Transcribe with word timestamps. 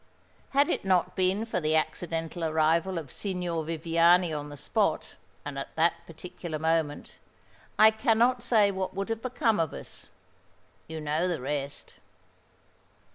Had 0.49 0.67
it 0.69 0.83
not 0.83 1.15
been 1.15 1.45
for 1.45 1.61
the 1.61 1.75
accidental 1.75 2.43
arrival 2.43 2.97
of 2.97 3.11
Signor 3.11 3.63
Viviani 3.63 4.33
on 4.33 4.49
the 4.49 4.57
spot, 4.57 5.09
and 5.45 5.59
at 5.59 5.75
that 5.75 5.93
particular 6.07 6.57
moment, 6.57 7.17
I 7.77 7.91
cannot 7.91 8.41
say 8.41 8.71
what 8.71 8.95
would 8.95 9.09
have 9.09 9.21
become 9.21 9.59
of 9.59 9.75
us. 9.75 10.09
You 10.87 11.01
know 11.01 11.27
the 11.27 11.39
rest." 11.39 11.93